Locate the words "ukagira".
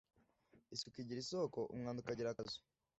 2.01-2.27